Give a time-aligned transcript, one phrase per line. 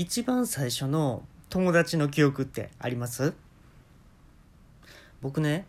[0.00, 3.34] 一番最初の友達の記憶ってあります？
[5.20, 5.66] 僕ね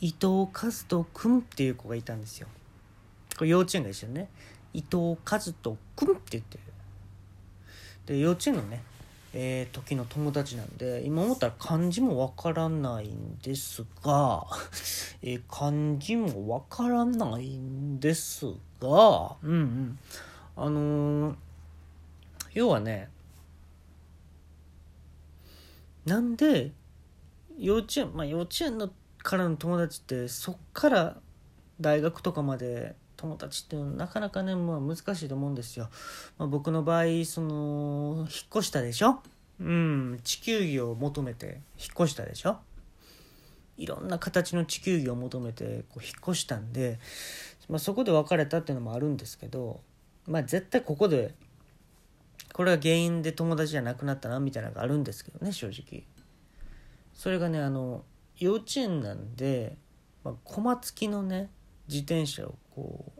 [0.00, 2.46] 伊藤和人くんっていう子がいたんですよ。
[3.36, 4.28] これ幼稚園が一緒にね。
[4.72, 6.60] 伊藤和人くんって言ってる。
[8.06, 8.84] で幼稚園のね
[9.32, 14.46] えー、時の友達なんで今思ったら漢字もわからないんですが、
[15.22, 18.46] えー、漢字もわからないんです
[18.80, 19.98] がうんうん。
[20.54, 21.36] あのー、
[22.52, 23.12] 要はね
[26.04, 26.72] なんで
[27.58, 28.90] 幼稚園まあ幼稚園の
[29.22, 31.16] からの友達ってそっから
[31.80, 35.88] 大学とかまで友達っていうのはなかなかね、まあ、難しいと思うんですよ。
[36.36, 39.22] まあ、僕の場合その引っ越したでしょ？
[39.60, 40.20] うん。
[40.24, 42.58] 地球儀を求めて引っ越したでしょ？
[43.78, 46.98] いろんな形の地球儀を求めてこう引っ越したんで、
[47.68, 49.80] まあ、そこで別れたっていうのもあるんですけど
[50.26, 51.34] まあ絶対ここで
[52.54, 56.04] これが原因で友達じゃなくなったなみたいなのがあるんですけどね正直。
[57.12, 58.04] それがねあの
[58.38, 59.76] 幼稚園なんで、
[60.22, 61.50] まあ、小松木のね
[61.88, 63.12] 自転車をこ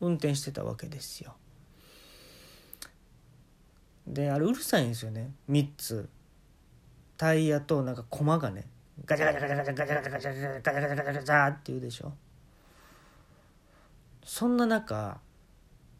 [0.00, 1.34] う運転してたわけですよ。
[4.06, 5.32] であれうるさいんですよね。
[5.50, 6.08] 3つ。
[7.18, 8.64] タイヤとなんかコマがね
[9.04, 12.14] ガチャガチャガチャガチャガチャガチャガチャガチャガチャガチャガチャガチャって言うでしょ
[14.24, 15.20] そんな中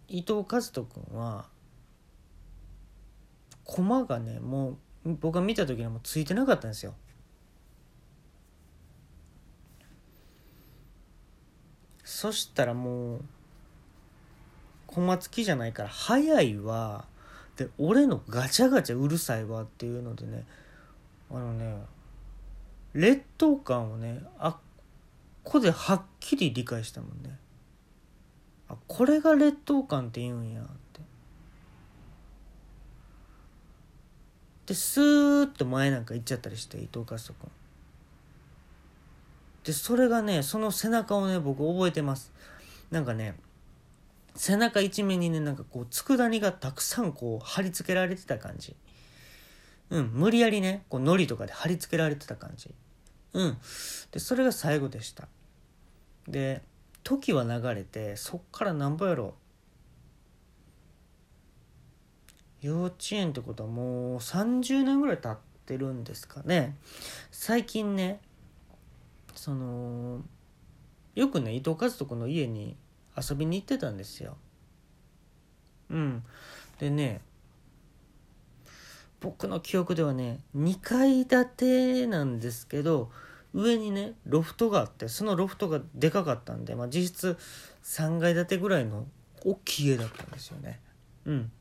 [0.09, 1.47] 伊藤和人君は
[3.67, 6.95] コマがねもう僕が見た時にもついてなかったんですよ。
[12.05, 13.25] そしたらもう
[14.87, 17.05] 小松木じゃないから早いわ。
[17.57, 20.45] で俺のガチャガチャうるさいわっていうのでね
[21.31, 21.77] あのね
[22.93, 24.57] 劣等感をねあっ
[25.43, 27.39] こではっきり理解したもんね。
[28.69, 31.01] あこれが劣等感って言うんやって
[34.67, 37.51] でスーッと前なんか行っちゃったりして伊藤和人君。
[39.65, 42.33] でそれがねその背中をね僕覚えてます。
[42.91, 43.37] なんかね
[44.35, 48.75] 背中一面にねなんかこう佃煮がたくさんこう貼り付けられてた感じ。
[49.91, 52.71] うん無理やりねこう糊とかで貼り付けられてた感じ。
[53.33, 53.59] うん。
[54.11, 55.29] でそれが最後でした。
[56.27, 56.63] で
[57.05, 59.35] 時は流れてそっからなんぼやろ
[62.67, 66.75] 幼稚園ってことはもう30年ぐらい経ってるんですかね
[67.31, 68.19] 最近ね
[69.37, 70.21] その
[71.15, 72.77] よくね伊藤和人の家に
[73.17, 74.37] 遊びに行ってたんですよ。
[75.89, 76.23] うん。
[76.79, 77.21] でね、
[79.21, 83.11] 僕の記憶ではね、2階建てなんですけど、
[83.55, 87.39] 上にね、ロフトがあって、そのロフトがでかかったんで、まあ、実質
[87.85, 89.07] 3階建てぐらいの
[89.43, 90.81] 大きい家だったんですよね。
[91.25, 91.53] うん。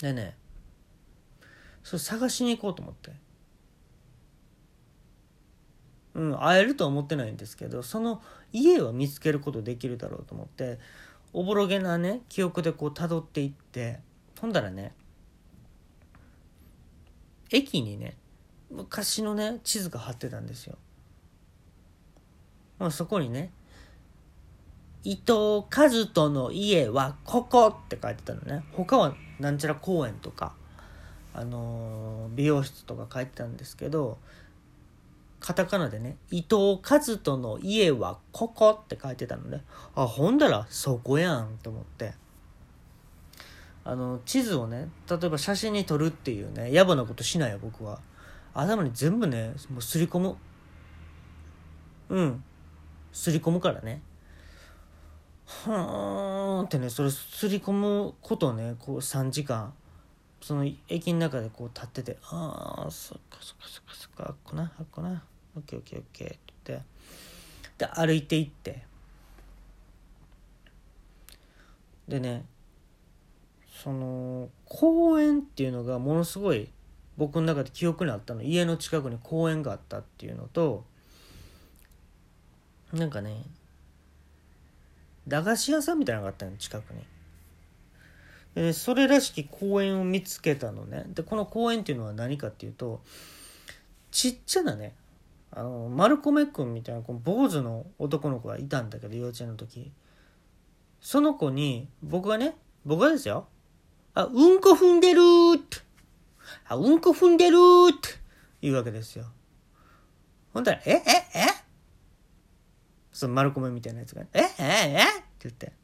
[0.00, 0.36] でね、
[1.82, 3.12] それ探しに行こうと思って。
[6.14, 8.20] うん、会えるとは思ってないんですけど、その
[8.52, 10.78] 家は見つけることできるだろうと思って
[11.32, 14.00] おぼろげなね記憶でこう辿っていって
[14.40, 14.92] ほんだらね
[17.50, 18.16] 駅にね
[18.70, 20.76] 昔のね地図が貼ってたんですよ。
[22.78, 23.52] まあ、そこにね
[25.04, 30.52] 「伊藤和人の家はここ」って書いてたのね他はなんちゃら公園とか、
[31.34, 34.18] あのー、美容室とか書いてたんですけど
[35.40, 39.62] カタカナでね、伊藤和人の家はここって書いてたのね。
[39.94, 42.12] あ、ほんだらそこやんと思って。
[43.82, 48.00] あの、地図をね、例えば写真に撮るっていうね、野暮なことしないよ、僕は。
[48.52, 50.36] 頭に全部ね、もうすり込む。
[52.10, 52.44] うん。
[53.10, 54.02] すり込むからね。
[55.66, 59.72] はーんってね、それすり込むことね、こう3時間。
[60.40, 65.22] その駅の中でこう立ってて、ああ、そっかそっかそっかそっか、あっこな、あっこな。
[65.56, 66.84] オッケーオッケーオッケーって言って
[67.78, 68.82] で歩いていって
[72.08, 72.44] でね
[73.82, 76.68] その公園っていうのがものすごい
[77.16, 80.84] 僕の中で記憶にあったの家の近くに公園があったっていうのと
[82.92, 83.42] なんかね
[85.30, 87.00] 駄菓子屋さんみたいなのがあったの近くに。
[88.54, 91.04] でそれらしき公園を見つけたのね。
[91.08, 93.00] でこの公園っていうのは何かっていうと
[94.10, 94.94] ちっちゃなね
[95.52, 99.92] あのマルコメ君みたいなこの坊主の男の子がいたんだけど幼稚園の時。
[101.00, 103.46] その子に僕がね僕がですよ。
[104.14, 105.20] あうんこ踏んでる
[105.54, 105.78] って。
[106.66, 107.56] あうんこ踏んでる
[107.90, 108.20] って。
[108.60, 109.26] 言うわけですよ。
[110.52, 111.46] ほんだら「えええ？
[113.12, 115.19] その丸米みたいなやつが「ええええ？
[115.19, 115.72] っ言って「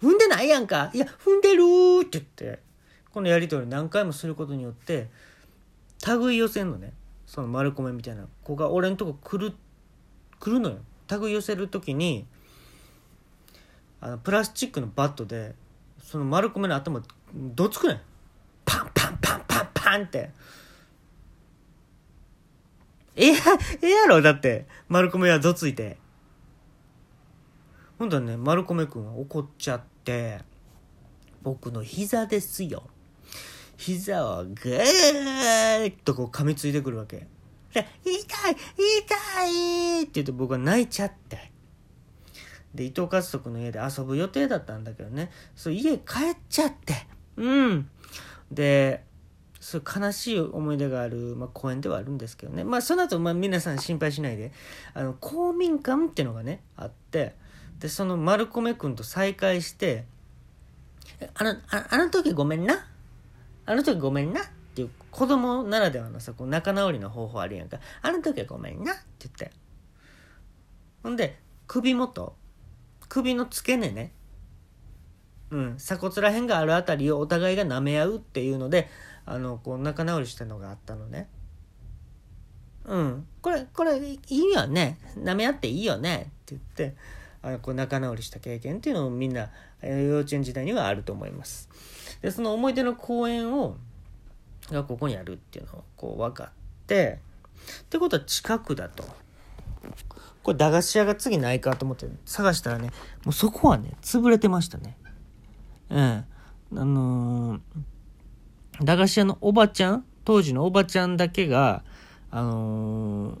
[0.00, 0.90] 踏んでないやんか。
[0.94, 2.60] いや踏んでるって言って。
[3.10, 5.08] このやり取り何回もすることによって
[6.06, 6.92] 類寄せんのね。
[7.26, 9.54] その丸米みたいな子が俺のとこ来る
[10.38, 10.78] 来るのよ。
[11.10, 12.26] 類寄せる時に
[14.00, 15.54] あのプラスチックのバットで
[16.02, 17.02] その丸米の頭
[17.34, 18.00] どつくねん
[18.64, 20.30] パンパンパンパンパンって。
[23.18, 23.32] え
[23.82, 24.66] えやろだって。
[24.88, 25.98] 丸米はどついて。
[27.98, 30.38] ほんとね丸米くんは怒っちゃって。
[31.42, 32.88] 僕の膝ですよ。
[33.76, 37.26] 膝をぐーっとこう噛みついてくるわけ。
[37.74, 38.10] で痛
[38.50, 38.56] い
[39.04, 41.50] 痛いって言って僕は泣いちゃって。
[42.74, 45.30] で伊藤和人君の家で遊ぶ予定だったんだけどね。
[45.56, 46.94] そう家帰っちゃって。
[47.36, 47.90] うん。
[48.50, 49.04] で
[49.60, 52.62] そう悲しい思い出がある、まあ、公園ではあるんですけどね。
[52.64, 54.52] まあその後、まあ皆さん心配しないで
[54.94, 57.34] あの公民館っていうのがねあって
[57.80, 60.04] でその丸米君と再会して
[61.34, 62.86] 「あのああの時ごめんな？
[63.66, 64.44] あの時ごめんな」っ
[64.74, 69.50] ていう子供ならではのさこう仲直りの方法あるやんか「あの時ごめんな」って言って。
[71.02, 72.36] ほんで首元
[73.08, 74.12] 首の付け根ね。
[75.50, 78.90] うん鎖骨らへんがあるあたりをお互いが舐め合うっていうので
[79.30, 81.28] あのこう仲直りしたのがあったのね。
[82.86, 83.26] うん。
[83.42, 84.98] これこれいいよね。
[85.18, 86.16] 舐め合っていいよね。
[86.16, 86.96] って言って
[87.42, 89.50] あのこう仲直りした経験っていうのをみんな
[89.82, 91.68] 幼稚園時代にはあると思います。
[92.22, 93.76] でその思い出の公園を
[94.70, 96.50] がここにあるっていうのをこう分かっ
[96.86, 97.20] て
[97.82, 99.04] ってことは近くだと。
[100.42, 102.90] これ駄菓子屋が次ないかと思って探したらね
[103.26, 104.96] もうそこはね潰れてましたね。
[105.90, 106.24] うんあ
[106.72, 107.60] のー
[108.82, 111.82] 駄菓子屋のおばちゃん当時のおばちゃんだけが、
[112.30, 113.36] あのー、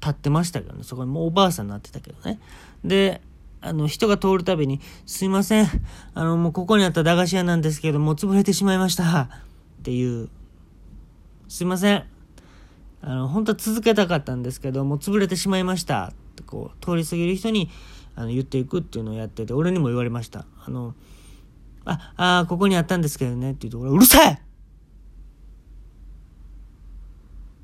[0.00, 0.84] 立ってましたけどね。
[0.84, 2.38] そこにもうおばあさんになってたけどね。
[2.84, 3.20] で、
[3.60, 5.66] あの、人が通るたびに、すいません。
[6.14, 9.22] あの、もうここにあった駄菓子屋なんですけど、もう潰れてしまいました。
[9.22, 10.28] っていう。
[11.48, 12.04] すいません。
[13.00, 16.12] あの、本当は続けたかったんですけど、もう潰れてしまいました。
[16.12, 17.70] ってこう、通り過ぎる人に
[18.14, 20.44] あの言っていくっていうのをやってて、俺にも言われました。
[20.64, 20.94] あの、
[21.84, 23.52] あ、あ、ここにあったんですけどね。
[23.52, 24.42] って言うと、俺、うるさい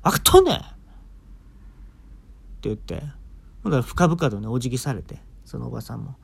[0.05, 0.57] あかとねっ
[2.61, 3.01] て言って、
[3.63, 6.15] ほんだら深々とね、お辞儀されて、そのおばさんも。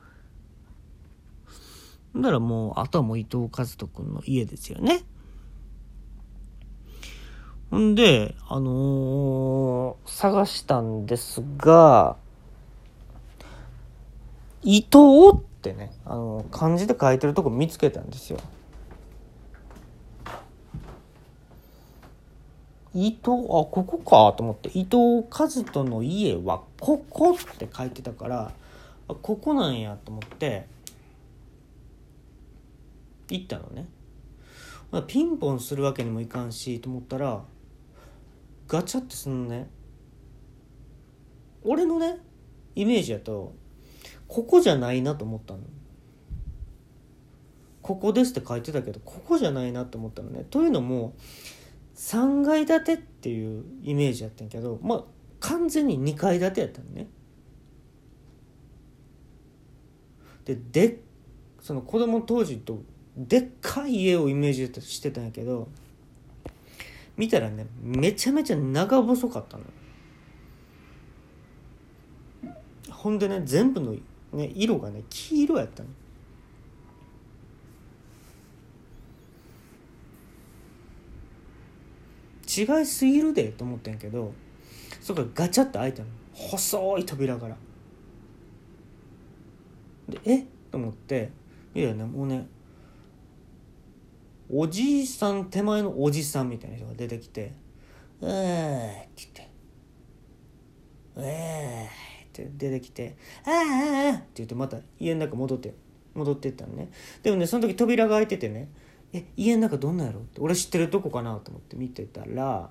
[2.12, 5.02] ほんだらもう、あとはもう伊藤和人君の家ですよね。
[7.72, 12.16] ほんで、あのー、探したんですが、
[14.62, 18.38] 伊藤ってね、あの、漢字で書いてるとこ見つけたんですよ。
[22.94, 28.52] 伊藤あここかと思って伊藤和人の家はここって書いてたから
[29.08, 30.66] あここなんやと思って
[33.28, 33.86] 行ったのね。
[35.06, 37.42] ピンポンするわけにもいかんしと思ったら
[38.68, 39.70] ガチャってすんのね。
[41.64, 42.18] 俺のね
[42.74, 43.54] イメージやと
[44.28, 45.60] ここじゃないなと思ったの。
[47.80, 50.44] ここですって書いてたけどここじゃないなと思ったのね。
[50.50, 51.14] というのも
[52.02, 55.04] 3階建てっていうイメージやったんけどまあ
[55.38, 57.06] 完全に2階建てやったのね。
[60.44, 61.00] でで
[61.60, 62.82] その子供当時と
[63.16, 65.68] でっかい家をイメージしてたんやけど
[67.16, 69.64] 見たらねめちゃめちゃ長細かったの。
[72.90, 73.92] ほんでね全部の、
[74.32, 75.88] ね、色がね黄色やったの。
[82.58, 84.32] 違いすぎるでと思ったんけど
[85.00, 86.08] そこがガチャって開いたの。
[86.32, 87.56] 細い扉から。
[90.08, 90.46] でえ？
[90.70, 91.30] と思って。
[91.74, 92.46] いやねもうね
[94.50, 97.54] おじいさん手前のおじさんみたいな人が出てきて
[98.20, 99.48] 「うー」って言って
[101.16, 101.88] 「うー」っ
[102.32, 105.74] て出てきて「あーあーああ」って言ってまた家の中戻って
[106.12, 106.90] 戻ってったのね。
[107.22, 108.68] でもねその時扉が開いててね
[109.12, 110.20] え家の中どんなやろ？
[110.20, 111.36] って俺知ってるとこかな？
[111.36, 112.70] と思って見てたら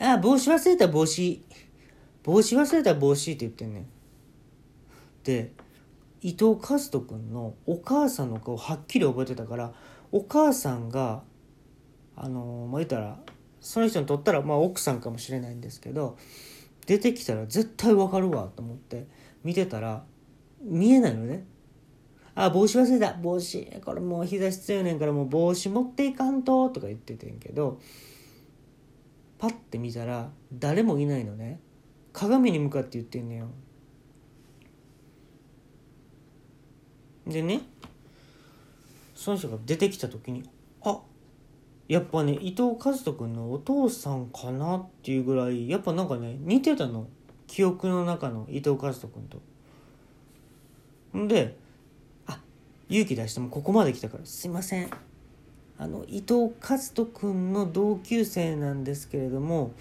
[0.00, 1.44] あ帽子忘れた帽子。
[2.22, 3.86] 帽子忘れた帽子って言ってんねん。
[5.24, 5.52] で
[6.22, 9.72] 伊藤和人君のお母さんの顔はっきり覚えてたから
[10.12, 11.22] お母さんが
[12.16, 13.18] あのまあ言ったら
[13.60, 16.18] その人にとったらまあ奥さんかもしれないんですけど
[16.86, 19.06] 出てきたら絶対わかるわと思って
[19.44, 20.04] 見てたら
[20.62, 21.44] 見えないのね。
[22.44, 23.14] あ、帽子忘れた。
[23.14, 23.80] 帽子。
[23.84, 26.68] これもう日差し強いねんからもう帽子持っていかんと。
[26.70, 27.80] とか言っててんけど、
[29.38, 31.60] パッて見たら誰もいないのね。
[32.12, 33.48] 鏡に向かって言ってんのよ。
[37.30, 37.60] でね
[39.14, 40.48] その人が出てきた時に
[40.82, 41.00] あ
[41.88, 47.06] やっぱね伊藤和人君のお父さんかなっていうぐらいやっぱなんかね似てたの
[47.46, 49.40] 記憶の中の伊藤和人君と。
[51.18, 51.56] んで
[52.90, 54.90] 勇気出してもここまで来たからすいません。
[55.78, 59.72] あの伊藤和人君の同級生なんですけれども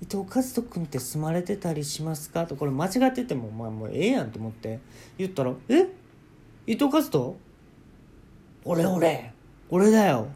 [0.00, 4.78] 伊藤和人君って住まれてたりしますか?」とこれ間違っててもまあもうええやんと思って。
[5.18, 5.88] 言ったら「え？
[6.66, 7.36] 伊藤和人？
[8.64, 9.32] 俺俺。
[9.68, 10.28] 俺だよ。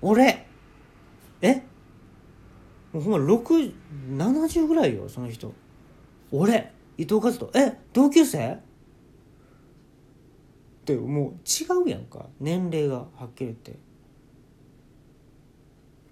[0.00, 0.46] 俺。
[1.42, 1.62] え？
[2.92, 5.52] もうほんま670ぐらいよその人。
[6.30, 6.72] 俺。
[6.96, 7.50] 伊藤和人？
[7.54, 7.76] え？
[7.92, 8.58] 同級生?」
[10.82, 12.26] ってもう違うやんか。
[12.40, 13.78] 年齢がはっきり言って。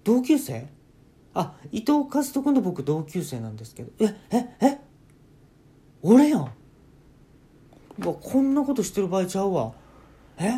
[0.03, 0.67] 同級生？
[1.33, 3.91] あ伊藤和人君と僕同級生なんですけど。
[3.99, 4.79] えええ？
[6.01, 6.41] 俺やん。
[6.41, 6.51] わ
[7.99, 9.73] こんなことしてる場合ちゃうわ。
[10.37, 10.49] え？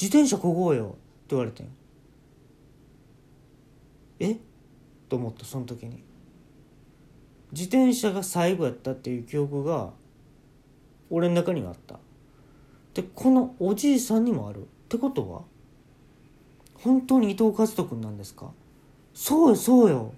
[0.00, 0.86] 自転車こごうよ。
[0.86, 0.96] って
[1.30, 1.68] 言われてん。
[4.20, 4.38] え？
[5.08, 6.02] と思ったその時に。
[7.52, 9.90] 自転車が最後やったっていう記憶が
[11.14, 12.00] 俺の中にはあった。
[12.92, 14.62] でこのおじいさんにもある。
[14.62, 15.42] ってことは
[16.74, 18.50] 本当に伊藤和人君なんですか？
[19.14, 20.12] そうよそうよ。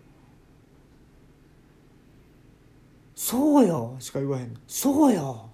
[3.14, 4.54] そうよしか言わへん。
[4.66, 5.50] そうよ。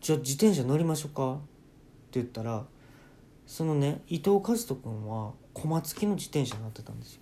[0.00, 1.34] じゃあ自転車乗りましょうか？
[1.34, 1.36] っ
[2.10, 2.64] て言ったら
[3.46, 7.20] そのね伊藤和人君は小松木の自転車乗ってたんですよ。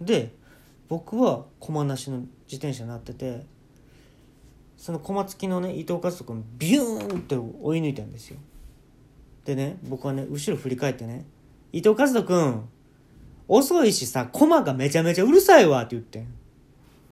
[0.00, 0.34] で
[0.88, 3.46] 僕は駒なしの自転車になってて
[4.76, 8.38] その駒付きのね伊藤和人君ビューンって追い抜いたんですよ。
[9.44, 11.24] でね僕はね後ろ振り返ってね
[11.72, 12.68] 伊藤和人君
[13.48, 16.26] 遅いしさ駒がめちゃめちゃうるさいわって言ってん。